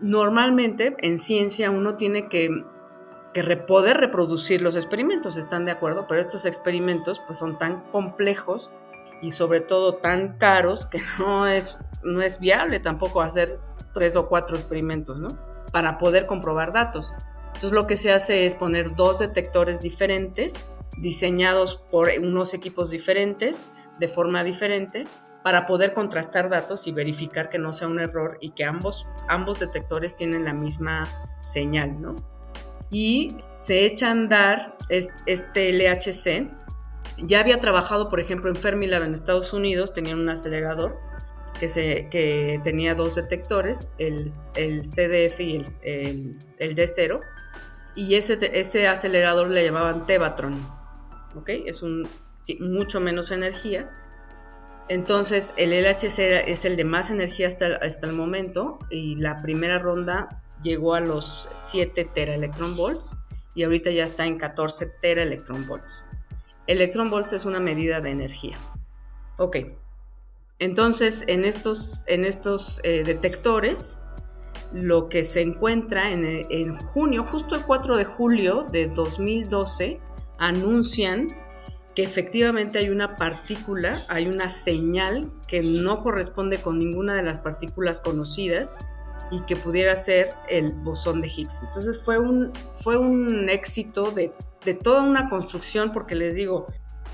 [0.00, 2.48] Normalmente en ciencia uno tiene que,
[3.34, 8.70] que poder reproducir los experimentos, están de acuerdo, pero estos experimentos pues son tan complejos
[9.20, 13.58] y sobre todo tan caros que no es, no es viable tampoco hacer
[13.96, 15.28] tres o cuatro experimentos, ¿no?
[15.72, 17.14] Para poder comprobar datos.
[17.46, 23.64] Entonces lo que se hace es poner dos detectores diferentes, diseñados por unos equipos diferentes,
[23.98, 25.06] de forma diferente,
[25.42, 29.60] para poder contrastar datos y verificar que no sea un error y que ambos, ambos
[29.60, 31.08] detectores tienen la misma
[31.40, 32.16] señal, ¿no?
[32.90, 36.50] Y se echa a andar este LHC
[37.24, 40.98] Ya había trabajado, por ejemplo, en Fermilab en Estados Unidos, tenían un acelerador
[41.58, 47.20] que, tenía dos detectores, el, CDF y el, el, D0,
[47.94, 50.66] y ese, acelerador le llamaban Tevatron,
[51.34, 51.50] ¿ok?
[51.66, 51.82] Es
[52.60, 53.90] mucho menos energía.
[54.88, 59.78] Entonces, el LHC es el de más energía hasta, hasta el momento, y la primera
[59.78, 63.16] ronda llegó a los 7 teraelectronvolts
[63.54, 66.06] y ahorita ya está en 14 teraelectronvolts.
[66.66, 68.58] Electronvolts es una medida de energía.
[69.38, 69.56] Ok.
[70.58, 74.00] Entonces, en estos, en estos eh, detectores,
[74.72, 80.00] lo que se encuentra en, en, junio, justo el 4 de julio de 2012,
[80.38, 81.28] anuncian
[81.94, 87.38] que efectivamente hay una partícula, hay una señal que no corresponde con ninguna de las
[87.38, 88.76] partículas conocidas
[89.30, 91.62] y que pudiera ser el bosón de Higgs.
[91.64, 94.32] Entonces fue un, fue un éxito de,
[94.64, 96.66] de toda una construcción, porque les digo,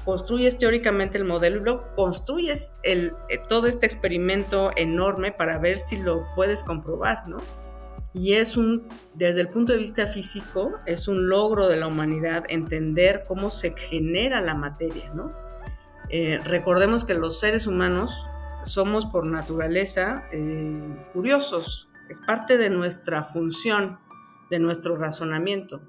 [0.05, 6.27] construyes teóricamente el modelo, construyes el, eh, todo este experimento enorme para ver si lo
[6.35, 7.39] puedes comprobar, ¿no?
[8.15, 12.45] Y es un, desde el punto de vista físico, es un logro de la humanidad
[12.49, 15.33] entender cómo se genera la materia, ¿no?
[16.11, 18.27] Eh, recordemos que los seres humanos
[18.65, 23.99] somos por naturaleza eh, curiosos, es parte de nuestra función,
[24.51, 25.81] de nuestro razonamiento.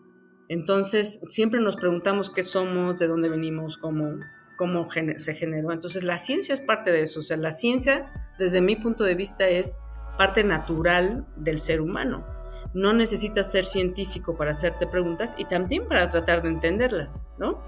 [0.50, 4.20] Entonces, siempre nos preguntamos qué somos, de dónde venimos, cómo,
[4.58, 5.72] cómo se generó.
[5.72, 7.22] Entonces, la ciencia es parte de eso.
[7.22, 9.80] O sea, la ciencia, desde mi punto de vista, es
[10.18, 12.26] parte natural del ser humano.
[12.74, 17.62] No necesitas ser científico para hacerte preguntas y también para tratar de entenderlas, ¿no?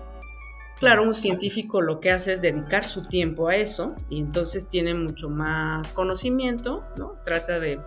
[0.80, 4.94] Claro, un científico lo que hace es dedicar su tiempo a eso y entonces tiene
[4.94, 7.14] mucho más conocimiento, ¿no?
[7.24, 7.80] Trata de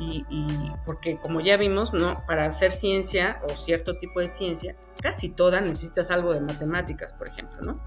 [0.00, 2.24] y, porque como ya vimos, ¿no?
[2.26, 7.28] Para hacer ciencia o cierto tipo de ciencia, casi toda necesitas algo de matemáticas, por
[7.28, 7.80] ejemplo, ¿no?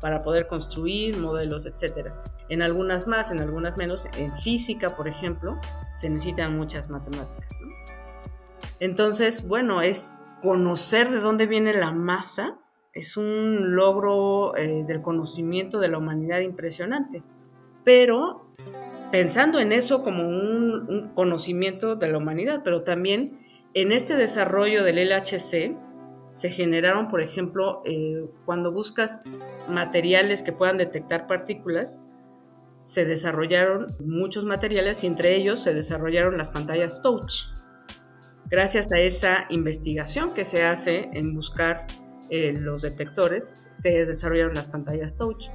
[0.00, 2.22] Para poder construir modelos, etcétera.
[2.50, 4.06] En algunas más, en algunas menos.
[4.18, 5.58] En física, por ejemplo,
[5.94, 7.58] se necesitan muchas matemáticas.
[8.80, 12.58] Entonces, bueno, es conocer de dónde viene la masa,
[12.92, 17.22] es un logro eh, del conocimiento de la humanidad impresionante.
[17.82, 18.54] Pero
[19.14, 24.96] pensando en eso como un, conocimiento de la humanidad, pero también en este desarrollo del
[25.08, 25.76] LHC
[26.32, 29.22] se generaron, por ejemplo, eh, cuando buscas
[29.68, 32.04] materiales que puedan detectar partículas,
[32.80, 37.44] se desarrollaron muchos materiales y entre ellos se desarrollaron las pantallas touch.
[38.50, 41.86] Gracias a esa investigación que se hace en buscar
[42.30, 45.50] eh, los detectores, se desarrollaron las pantallas touch.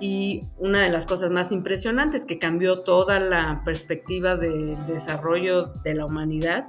[0.00, 5.94] Y una de las cosas más impresionantes que cambió toda la perspectiva del desarrollo de
[5.94, 6.68] la humanidad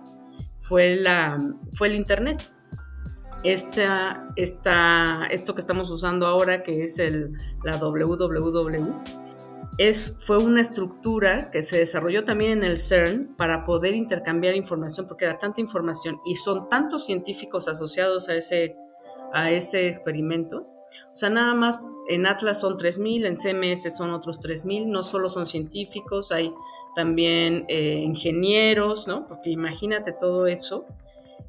[0.58, 1.38] fue, la,
[1.74, 2.42] fue el Internet.
[3.44, 7.34] Esta, esta, esto que estamos usando ahora, que es el,
[7.64, 9.22] la WWW,
[9.78, 15.08] es, fue una estructura que se desarrolló también en el CERN para poder intercambiar información,
[15.08, 18.76] porque era tanta información y son tantos científicos asociados a ese,
[19.34, 20.68] a ese experimento.
[21.12, 25.30] O sea, nada más en Atlas son 3.000, en CMS son otros 3.000, no solo
[25.30, 26.54] son científicos, hay
[26.96, 29.26] también eh, ingenieros, ¿no?
[29.28, 30.86] Porque imagínate todo eso.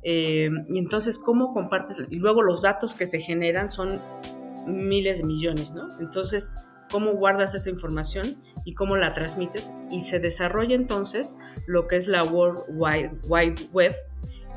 [0.03, 2.05] Eh, y entonces, ¿cómo compartes?
[2.11, 4.01] Y luego los datos que se generan son
[4.67, 5.89] miles de millones, ¿no?
[6.01, 6.55] Entonces,
[6.91, 9.73] ¿cómo guardas esa información y cómo la transmites?
[9.91, 11.37] Y se desarrolla entonces
[11.67, 12.65] lo que es la World
[13.27, 13.95] Wide Web,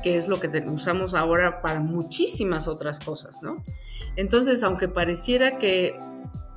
[0.02, 3.64] que es lo que usamos ahora para muchísimas otras cosas, ¿no?
[4.16, 5.98] Entonces, aunque pareciera que,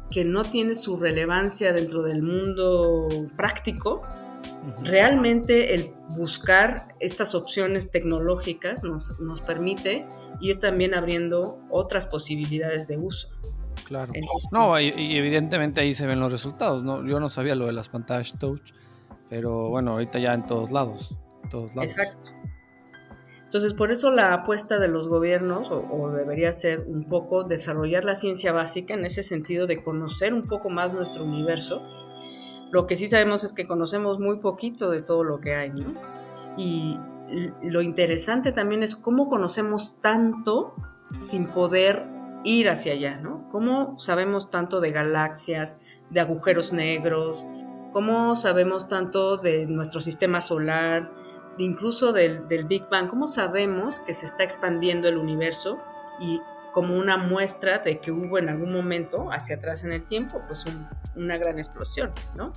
[0.09, 4.01] que no tiene su relevancia dentro del mundo práctico,
[4.83, 10.07] realmente el buscar estas opciones tecnológicas nos, nos, permite
[10.39, 13.29] ir también abriendo otras posibilidades de uso.
[13.85, 14.11] Claro.
[14.51, 16.83] no, y, evidentemente ahí se ven los resultados.
[16.83, 17.05] ¿no?
[17.05, 18.61] Yo no sabía lo de las pantallas touch,
[19.29, 21.15] pero bueno, ahorita ya en todos lados.
[21.43, 21.91] En todos lados.
[21.91, 22.31] Exacto.
[23.49, 28.13] Entonces, por eso la apuesta de los gobiernos, o, debería ser un poco desarrollar la
[28.13, 31.81] ciencia básica en ese sentido de conocer un poco más nuestro universo.
[32.69, 35.95] Lo que sí sabemos es que conocemos muy poquito de todo lo que hay, ¿no?
[36.57, 36.99] Y
[37.63, 40.75] lo interesante también es cómo conocemos tanto
[41.15, 42.05] sin poder
[42.43, 43.49] ir hacia allá, ¿no?
[43.51, 45.79] ¿Cómo sabemos tanto de galaxias,
[46.11, 47.47] de agujeros negros?
[47.93, 51.18] ¿Cómo sabemos tanto de nuestro sistema solar?
[51.63, 55.79] Incluso del, Big Bang, ¿cómo sabemos que se está expandiendo el universo
[56.19, 56.41] y
[56.73, 60.65] como una muestra de que hubo en algún momento, hacia atrás en el tiempo, pues
[61.15, 62.53] una gran explosión, ¿no?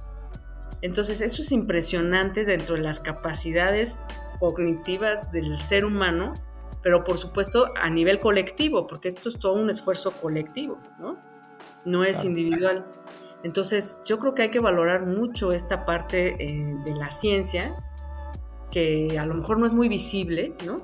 [0.82, 4.04] Entonces eso es impresionante dentro de las capacidades
[4.40, 6.34] cognitivas del ser humano,
[6.82, 11.16] pero por supuesto a nivel colectivo, porque esto es todo un esfuerzo colectivo, ¿no?
[11.84, 12.86] no es individual.
[13.42, 17.74] Entonces, yo creo que hay que valorar mucho esta parte eh, de la ciencia,
[18.72, 20.82] que a lo mejor no es muy visible, ¿no?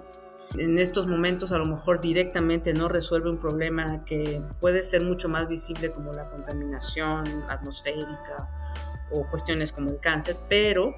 [0.57, 5.29] En estos momentos a lo mejor directamente no resuelve un problema que puede ser mucho
[5.29, 8.49] más visible como la contaminación atmosférica
[9.11, 10.95] o cuestiones como el cáncer, pero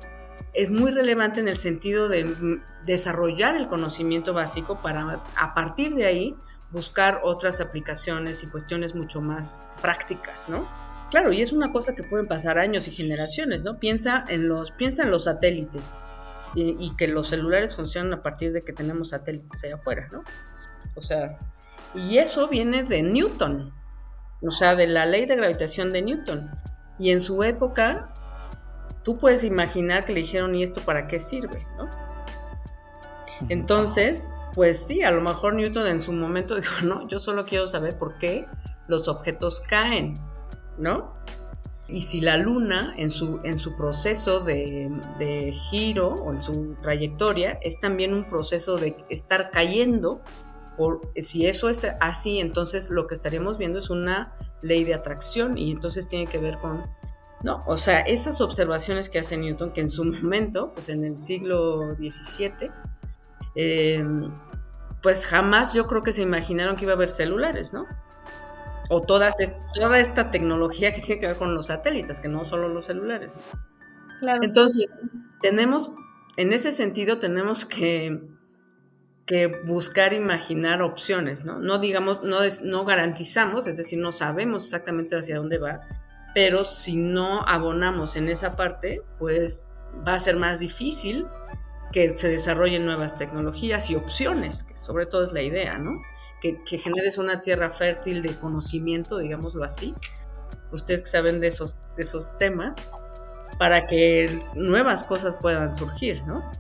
[0.52, 6.06] es muy relevante en el sentido de desarrollar el conocimiento básico para a partir de
[6.06, 6.36] ahí
[6.70, 10.68] buscar otras aplicaciones y cuestiones mucho más prácticas, ¿no?
[11.10, 13.78] Claro, y es una cosa que pueden pasar años y generaciones, ¿no?
[13.80, 16.06] Piensa en los, piensa en los satélites
[16.54, 20.24] y, que los celulares funcionan a partir de que tenemos satélites allá afuera, ¿no?
[20.96, 21.38] O sea,
[21.94, 23.72] y eso viene de Newton,
[24.42, 26.50] o sea, de la ley de gravitación de Newton.
[26.98, 28.12] Y en su época,
[29.04, 31.66] tú puedes imaginar que le dijeron, ¿y esto para qué sirve?
[31.78, 31.88] ¿no?
[33.48, 37.66] Entonces, pues sí, a lo mejor Newton en su momento dijo, no, yo solo quiero
[37.66, 38.46] saber por qué
[38.88, 40.18] los objetos caen,
[40.78, 41.14] ¿no?
[41.90, 47.58] Y si la luna en su, en su proceso de, giro o en su trayectoria
[47.62, 50.20] es también un proceso de estar cayendo,
[50.76, 55.58] por, si eso es así, entonces lo que estaríamos viendo es una ley de atracción
[55.58, 56.84] y entonces tiene que ver con,
[57.42, 61.18] no, o sea, esas observaciones que hace Newton, que en su momento, pues en el
[61.18, 62.70] siglo XVII,
[63.56, 64.04] eh,
[65.02, 67.86] pues jamás yo creo que se imaginaron que iba a haber celulares, ¿no?
[68.90, 69.36] O todas,
[69.72, 73.32] toda esta tecnología que tiene que ver con los satélites, que no solo los celulares.
[74.18, 74.42] Claro.
[74.42, 74.86] Entonces,
[75.40, 75.92] tenemos,
[76.36, 78.20] en ese sentido, tenemos que,
[79.26, 81.60] que buscar imaginar opciones, ¿no?
[81.60, 85.80] No digamos, no, no garantizamos, es decir, no sabemos exactamente hacia dónde va,
[86.34, 89.68] pero si no abonamos en esa parte, pues
[90.06, 91.26] va a ser más difícil
[91.92, 96.00] que se desarrollen nuevas tecnologías y opciones, que sobre todo es la idea, ¿no?
[96.40, 99.94] Que, generes una tierra fértil de conocimiento, digámoslo así,
[100.72, 102.92] ustedes que saben de esos, de esos temas,
[103.58, 106.50] para que nuevas cosas puedan surgir, ¿no?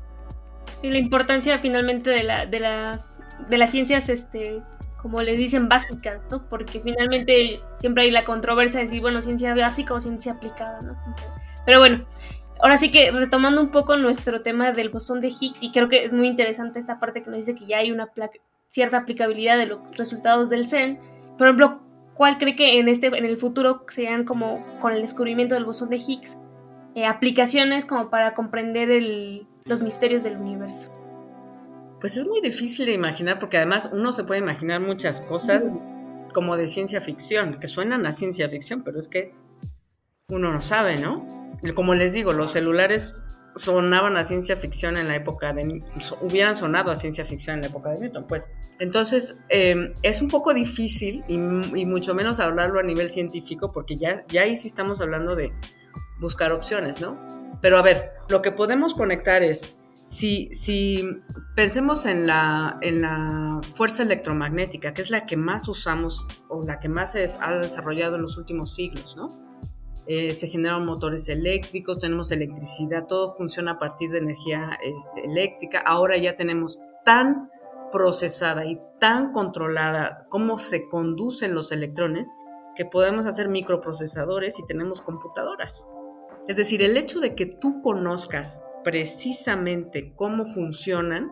[0.82, 4.62] Y la importancia finalmente de, la, de, las, de las ciencias, este,
[5.00, 6.46] como le dicen, básicas, ¿no?
[6.48, 10.96] Porque finalmente siempre hay la controversia de decir, bueno, ciencia básica o ciencia aplicada, ¿no?
[11.64, 12.06] Pero bueno,
[12.62, 16.04] Ahora sí que retomando un poco nuestro tema del bosón de Higgs, y creo que
[16.04, 18.06] es muy interesante esta parte que nos dice que ya hay una
[18.70, 20.98] cierta aplicabilidad de los resultados del CERN.
[21.36, 21.80] Por ejemplo,
[22.14, 25.90] ¿cuál cree que en, este, en el futuro sean como con el descubrimiento del bosón
[25.90, 26.38] de Higgs
[26.94, 29.02] eh, aplicaciones como para comprender
[29.64, 30.92] los misterios del universo?
[32.00, 35.64] Pues es muy difícil de imaginar porque además uno se puede imaginar muchas cosas
[36.32, 39.34] como de ciencia ficción, que suenan a ciencia ficción, pero es que
[40.28, 41.26] uno no sabe, ¿no?
[41.74, 43.20] Como les digo, los celulares
[43.60, 45.82] sonaban a ciencia ficción en la época de
[46.22, 48.48] hubieran sonado a ciencia ficción en la época de Newton, pues.
[48.78, 54.24] Entonces em, es un poco difícil y, mucho menos hablarlo a nivel científico porque ya,
[54.28, 55.52] ya ahí sí estamos hablando de
[56.18, 57.18] buscar opciones, ¿no?
[57.60, 61.06] Pero a ver, lo que podemos conectar es si, si
[61.54, 66.80] pensemos en la, en la fuerza electromagnética, que es la que más usamos o la
[66.80, 69.49] que más se ha desarrollado en los últimos siglos, ¿no?
[70.06, 75.80] Eh, se generan motores eléctricos, tenemos electricidad, todo funciona a partir de energía este, eléctrica.
[75.80, 77.50] Ahora ya tenemos tan
[77.92, 82.30] procesada y tan controlada cómo se conducen los electrones
[82.74, 85.90] que podemos hacer microprocesadores y tenemos computadoras.
[86.48, 91.30] Es decir, el hecho de que tú conozcas precisamente cómo funcionan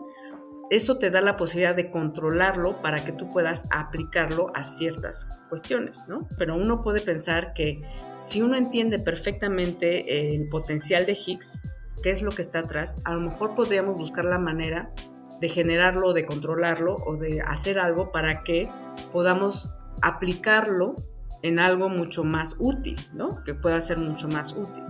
[0.71, 6.05] eso te da la posibilidad de controlarlo para que tú puedas aplicarlo a ciertas cuestiones,
[6.09, 6.29] ¿no?
[6.37, 7.81] Pero uno puede pensar que
[8.15, 11.61] si uno entiende perfectamente el potencial de Higgs,
[12.03, 14.93] qué es lo que está atrás, a lo mejor podríamos buscar la manera
[15.41, 18.69] de generarlo, de controlarlo o de hacer algo para que
[19.13, 20.97] podamos aplicarlo
[21.43, 23.43] en algo mucho más útil, ¿no?
[23.45, 24.85] Que pueda ser mucho más útil.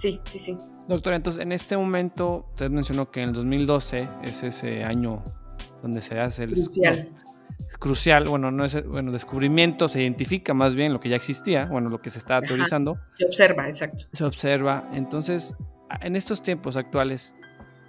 [0.00, 0.56] Sí, sí, sí.
[0.88, 5.22] Doctora, entonces en este momento, usted mencionó que en el 2012 es ese año
[5.82, 6.54] donde se hace el...
[6.54, 7.08] Crucial.
[7.78, 11.90] crucial, bueno, no es, bueno, descubrimiento, se identifica más bien lo que ya existía, bueno,
[11.90, 12.98] lo que se está teorizando.
[13.12, 14.04] Se observa, exacto.
[14.14, 14.88] Se observa.
[14.94, 15.54] Entonces,
[16.00, 17.36] en estos tiempos actuales,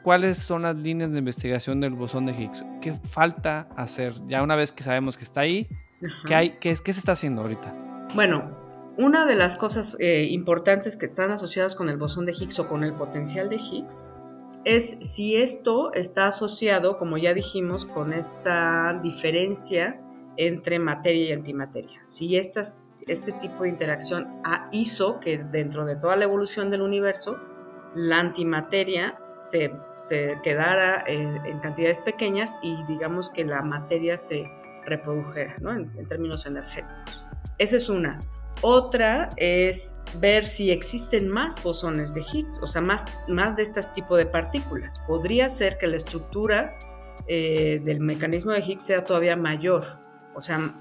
[0.03, 2.65] ¿cuáles son las líneas de investigación del bosón de Higgs?
[2.81, 4.13] ¿Qué falta hacer?
[4.27, 5.69] Ya una vez que sabemos que está ahí,
[6.27, 8.09] ¿qué, hay, qué, ¿qué se está haciendo ahorita?
[8.13, 8.60] Bueno,
[8.97, 12.67] una de las cosas eh, importantes que están asociadas con el bosón de Higgs o
[12.67, 14.13] con el potencial de Higgs
[14.63, 19.99] es si esto está asociado, como ya dijimos, con esta diferencia
[20.37, 22.01] entre materia y antimateria.
[22.05, 27.39] Si este tipo de interacción hizo que dentro de toda la evolución del universo,
[27.95, 29.71] la antimateria se,
[30.43, 34.49] quedara en, cantidades pequeñas y digamos que la materia se
[34.85, 35.71] reprodujera ¿no?
[35.71, 37.25] en, en términos energéticos.
[37.57, 38.19] Esa es una.
[38.61, 43.81] Otra es ver si existen más bosones de Higgs, o sea, más, más de este
[43.93, 44.99] tipo de partículas.
[45.07, 46.77] Podría ser que la estructura
[47.27, 49.83] eh, del mecanismo de Higgs sea todavía mayor,
[50.35, 50.75] o sea,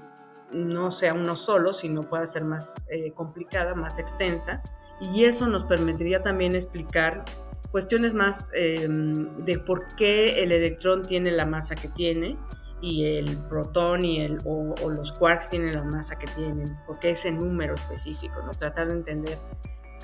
[0.51, 4.61] no sea uno solo, sino pueda ser más eh, complicada, más extensa,
[4.99, 7.25] y eso nos permitiría también explicar
[7.71, 12.37] cuestiones más em, de por qué el electrón tiene la masa que tiene
[12.81, 17.31] y el protón y el, o, los quarks tienen la masa que tienen, porque ese
[17.31, 18.51] número específico, ¿no?
[18.51, 19.37] Tratar de entender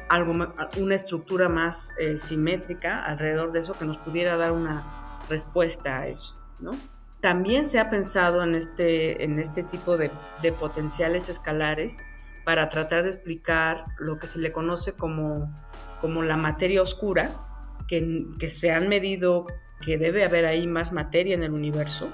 [0.09, 0.33] algo,
[0.77, 6.07] una estructura más eh, simétrica alrededor de eso que nos pudiera dar una respuesta a
[6.07, 6.71] eso, ¿no?
[7.19, 10.11] También se ha pensado en este, en este tipo de,
[10.43, 12.03] de potenciales escalares
[12.45, 15.51] para tratar de explicar lo que se le conoce como,
[15.99, 17.43] como la materia oscura,
[17.87, 19.47] que, que se han medido
[19.81, 22.11] que debe haber ahí más materia en el universo,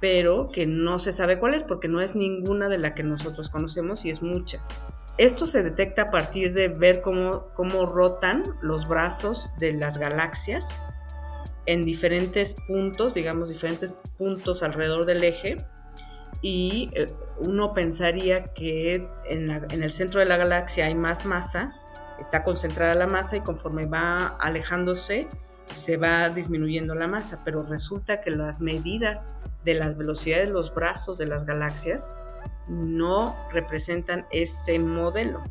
[0.00, 3.48] pero que no se sabe cuál es porque no es ninguna de la que nosotros
[3.48, 4.62] conocemos y es mucha.
[5.16, 10.76] Esto se detecta a partir de ver cómo, cómo rotan los brazos de las galaxias
[11.66, 15.58] en diferentes puntos, digamos, diferentes puntos alrededor del eje.
[16.42, 17.06] Y eh,
[17.38, 21.72] uno pensaría que en, en el centro de la galaxia hay más masa,
[22.20, 25.28] está concentrada la masa y conforme va alejándose
[25.70, 29.30] se va disminuyendo la masa, pero resulta que las medidas
[29.64, 32.14] de las velocidades de los brazos de las galaxias
[32.68, 35.42] no representan ese modelo.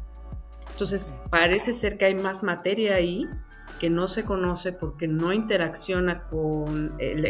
[0.72, 3.30] Entonces, parece ser que hay más materia ahí
[3.80, 7.26] que no se conoce porque no interacciona con el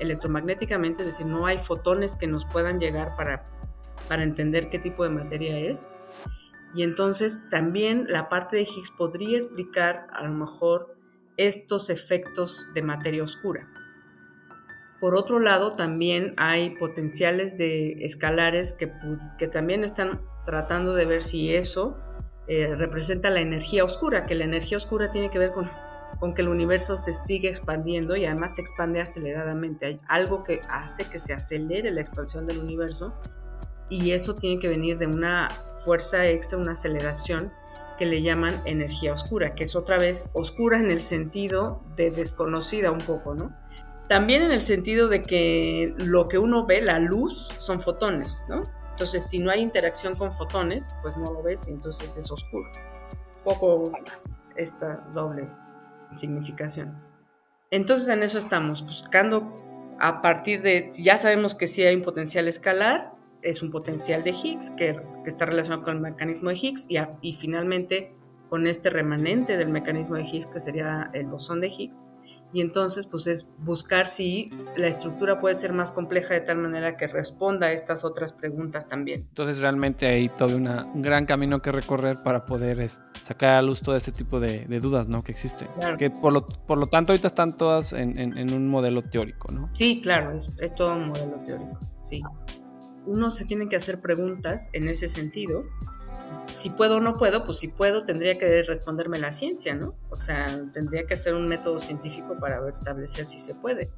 [0.00, 3.46] electromagnéticamente, es decir, no hay fotones que nos puedan llegar para,
[4.08, 5.90] para entender qué tipo de materia es.
[6.74, 10.96] Y entonces también la parte de Higgs podría explicar a lo mejor
[11.36, 13.68] estos efectos de materia oscura.
[15.00, 21.54] Por otro lado, también hay potenciales de escalares que, también están tratando de ver si
[21.54, 21.98] eso
[22.46, 25.68] eh, representa la energía oscura, que la energía oscura tiene que ver con,
[26.18, 29.86] con que el universo se sigue expandiendo y además se expande aceleradamente.
[29.86, 33.14] Hay algo que hace que se acelere la expansión del universo
[33.88, 35.48] y eso tiene que venir de una
[35.84, 37.52] fuerza extra, una aceleración
[37.98, 42.90] que le llaman energía oscura, que es otra vez oscura en el sentido de desconocida
[42.90, 43.54] un poco, ¿no?
[44.08, 48.64] También en el sentido de que lo que uno ve, la luz, son fotones, ¿no?
[48.90, 52.70] Entonces, si no hay interacción con fotones, pues no lo ves y entonces es oscuro.
[53.42, 53.92] Poco
[54.56, 55.48] esta doble
[56.12, 57.02] significación.
[57.70, 62.46] Entonces, en eso estamos, buscando a partir de, ya sabemos que sí hay un potencial
[62.46, 66.86] escalar, es un potencial de Higgs que, está relacionado con el mecanismo de Higgs
[67.20, 68.12] y finalmente
[68.48, 72.04] con este remanente del mecanismo de Higgs que sería el bosón de Higgs
[72.54, 76.96] y entonces pues es buscar si la estructura puede ser más compleja de tal manera
[76.96, 79.26] que responda a estas otras preguntas también.
[79.28, 82.88] Entonces realmente hay todo un gran camino que recorrer para poder
[83.22, 85.24] sacar a luz todo ese tipo de, dudas ¿no?
[85.24, 85.68] que existen.
[85.98, 89.68] Que por lo, por lo tanto ahorita están todas en, en, un modelo teórico, ¿no?
[89.72, 92.22] Sí, claro, es, es todo un modelo teórico, sí.
[93.04, 95.64] Uno se tiene que hacer preguntas en ese sentido
[96.46, 99.96] si puedo o no puedo, pues si puedo tendría que responderme la ciencia, ¿no?
[100.10, 103.90] O sea, tendría que hacer un método científico para establecer si se puede.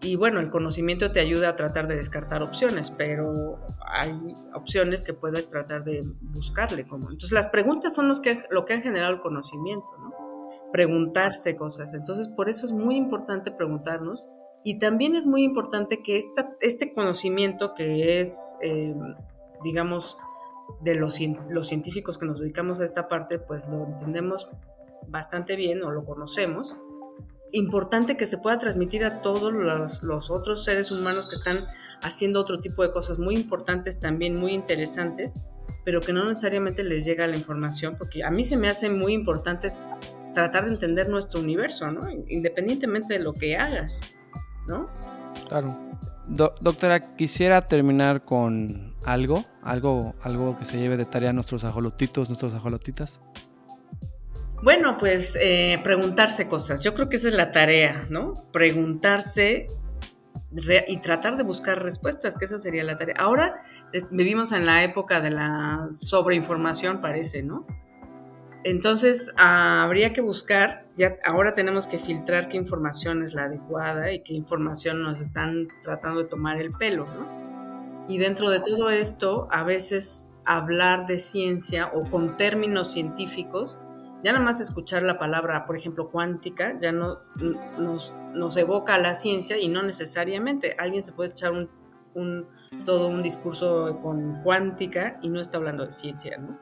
[0.00, 4.12] Y bueno, el conocimiento te ayuda a tratar de descartar opciones, pero hay
[4.54, 7.10] opciones que puedes tratar de buscarle como.
[7.10, 10.14] Entonces las preguntas son los que, lo que han generado el conocimiento, ¿no?
[10.72, 11.94] Preguntarse cosas.
[11.94, 14.28] Entonces por eso es muy importante preguntarnos
[14.62, 18.94] y también es muy importante que esta, este conocimiento que es, eh,
[19.64, 20.16] digamos,
[20.80, 21.18] de los,
[21.50, 24.48] los científicos que nos dedicamos a esta parte, pues lo entendemos
[25.08, 26.76] bastante bien o lo conocemos.
[27.52, 31.66] Importante que se pueda transmitir a todos los, los, otros seres humanos que están
[32.02, 35.32] haciendo otro tipo de cosas muy importantes también, muy interesantes,
[35.84, 39.14] pero que no necesariamente les llega la información, porque a mí se me hace muy
[39.14, 39.68] importante
[40.34, 42.08] tratar de entender nuestro universo, ¿no?
[42.28, 44.02] Independientemente de lo que hagas,
[44.66, 44.90] ¿no?
[45.48, 45.74] Claro.
[46.28, 52.28] Doctora, quisiera terminar con algo, algo, algo que se lleve de tarea a nuestros ajolotitos,
[52.28, 53.20] nuestros ajolotitas.
[54.62, 56.82] Bueno, pues eh, preguntarse cosas.
[56.82, 58.34] Yo creo que esa es la tarea, ¿no?
[58.52, 59.66] Preguntarse
[60.86, 63.16] y tratar de buscar respuestas, que esa sería la tarea.
[63.18, 63.62] Ahora
[64.10, 67.66] vivimos en la época de la sobreinformación, parece, ¿no?
[68.64, 74.20] Entonces, habría que buscar, ya ahora tenemos que filtrar qué información es la adecuada y
[74.20, 78.06] qué información nos están tratando de tomar el pelo, ¿no?
[78.08, 83.78] Y dentro de todo esto, a veces hablar de ciencia o con términos científicos,
[84.24, 87.18] ya nada más escuchar la palabra, por ejemplo, cuántica, ya no
[87.78, 90.74] nos, evoca a la ciencia y no necesariamente.
[90.78, 91.52] Alguien se puede echar
[92.84, 96.58] todo un discurso con cuántica y no está hablando de ciencia, ¿no?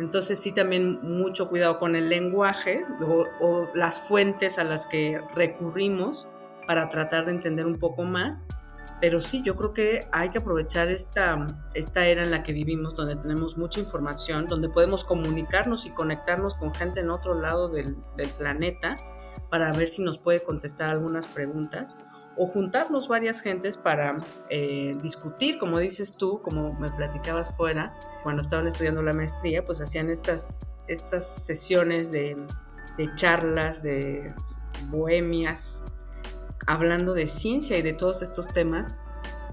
[0.00, 2.84] Entonces sí también mucho cuidado con el lenguaje
[3.40, 6.26] o, las fuentes a las que recurrimos
[6.66, 8.46] para tratar de entender un poco más.
[9.00, 12.94] Pero sí, yo creo que hay que aprovechar esta, esta era en la que vivimos,
[12.96, 17.96] donde tenemos mucha información, donde podemos comunicarnos y conectarnos con gente en otro lado del,
[18.16, 18.96] del planeta
[19.50, 21.96] para ver si nos puede contestar algunas preguntas
[22.42, 24.16] o juntarnos varias gentes para
[24.48, 29.82] eh, discutir, como dices tú, como me platicabas fuera, cuando estaban estudiando la maestría, pues
[29.82, 32.38] hacían estas, estas sesiones de,
[33.14, 34.34] charlas, de
[34.88, 35.84] bohemias,
[36.66, 38.98] hablando de ciencia y de todos estos temas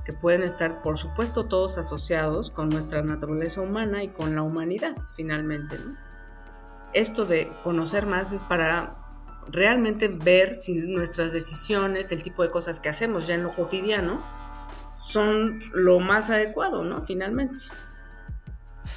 [0.06, 4.96] que pueden estar, por supuesto, todos asociados con nuestra naturaleza humana y con la humanidad,
[5.14, 5.78] finalmente.
[6.94, 9.07] Esto de conocer más es para
[9.50, 14.22] realmente ver si nuestras decisiones, el tipo de cosas que hacemos ya en lo cotidiano,
[14.98, 17.02] son lo más adecuado, ¿no?
[17.02, 17.66] Finalmente.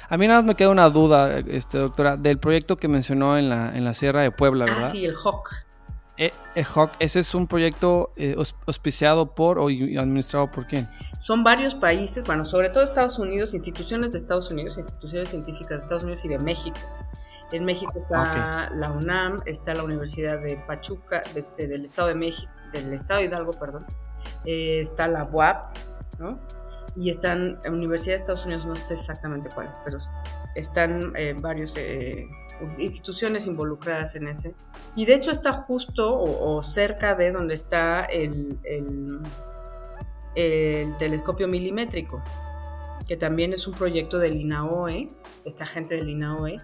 [0.09, 3.49] A mí nada más me queda una duda, este, doctora, del proyecto que mencionó en
[3.49, 4.83] la, en la Sierra de Puebla, ¿verdad?
[4.85, 5.49] Ah, sí, el HOC.
[6.17, 8.35] Eh, el HOC, ¿ese es un proyecto eh,
[8.67, 10.87] auspiciado por o administrado por quién?
[11.19, 15.77] Son varios países, bueno, sobre todo Estados Unidos, instituciones de Estados Unidos, instituciones científicas de
[15.77, 16.77] Estados Unidos y de México.
[17.51, 22.51] En México está la UNAM, está la Universidad de Pachuca, este, del Estado de México,
[22.71, 23.85] del Estado de Hidalgo, perdón.
[24.45, 25.77] Eh, está la UAP,
[26.19, 26.39] ¿no?
[26.95, 29.97] Y están en Universidad de Estados Unidos, no sé exactamente cuáles, pero
[30.55, 32.27] están eh, varias eh,
[32.77, 34.55] instituciones involucradas en ese.
[34.95, 39.21] Y de hecho está justo o, cerca de donde está el, el,
[40.35, 42.21] el telescopio milimétrico,
[43.07, 45.09] que también es un proyecto del INAOE,
[45.45, 46.61] esta gente del INAOE,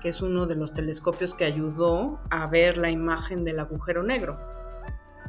[0.00, 4.38] que es uno de los telescopios que ayudó a ver la imagen del agujero negro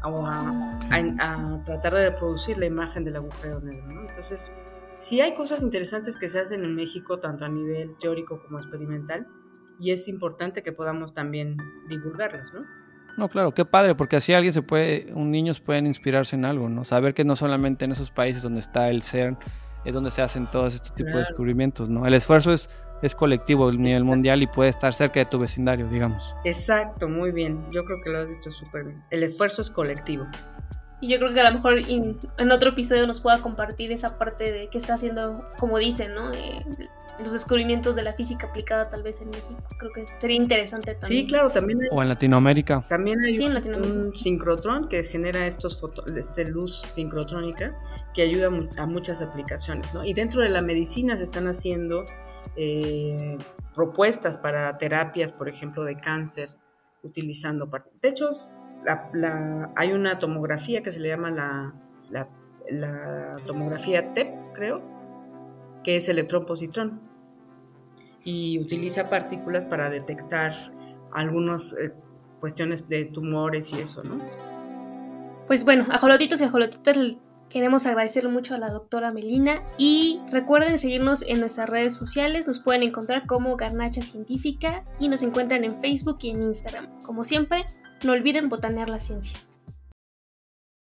[0.03, 4.07] o a, tratar de reproducir la imagen del agujero negro.
[4.07, 4.51] Entonces,
[4.97, 9.27] sí hay cosas interesantes que se hacen en México, tanto a nivel teórico como experimental,
[9.79, 11.57] y es importante que podamos también
[11.87, 12.65] divulgarlas, ¿no?
[13.17, 16.69] No, claro, qué padre, porque así alguien se puede, un niños pueden inspirarse en algo,
[16.69, 16.83] ¿no?
[16.85, 19.37] Saber que no solamente en esos países donde está el CERN
[19.85, 22.05] es donde se hacen todos estos tipos de descubrimientos, ¿no?
[22.05, 22.69] El esfuerzo es
[23.01, 26.35] es colectivo a nivel mundial y puede estar cerca de tu vecindario, digamos.
[26.43, 27.65] Exacto, muy bien.
[27.71, 29.03] Yo creo que lo has dicho súper bien.
[29.09, 30.27] El esfuerzo es colectivo.
[31.01, 34.51] Y yo creo que a lo mejor en otro episodio nos pueda compartir esa parte
[34.51, 36.31] de qué está haciendo, como dicen, ¿no?
[37.19, 39.61] los descubrimientos de la física aplicada tal vez en México.
[39.77, 41.21] Creo que sería interesante también.
[41.21, 42.83] Sí, claro, también hay, O en Latinoamérica.
[42.87, 47.75] También hay un sincrotrón que genera estos foto, este luz sincrotrónica
[48.13, 50.03] que ayuda a muchas aplicaciones, ¿no?
[50.03, 52.05] Y dentro de la medicina se están haciendo
[52.55, 53.37] eh,
[53.75, 56.49] propuestas para terapias, por ejemplo, de cáncer,
[57.03, 57.69] utilizando
[58.01, 58.29] De hecho,
[59.75, 61.31] hay una tomografía que se le llama
[62.09, 62.27] la,
[63.45, 64.81] tomografía TEP, creo,
[65.83, 67.01] que es electrón-positrón,
[68.23, 70.53] y utiliza partículas para detectar
[71.13, 71.93] algunas eh,
[72.39, 74.19] cuestiones de tumores y eso, ¿no?
[75.47, 76.97] Pues bueno, ajolotitos y ajolotitas
[77.49, 82.59] Queremos agradecerle mucho a la doctora Melina y recuerden seguirnos en nuestras redes sociales, nos
[82.59, 87.01] pueden encontrar como Garnacha Científica y nos encuentran en Facebook y en Instagram.
[87.01, 87.65] Como siempre,
[88.03, 89.39] no olviden botanear la ciencia.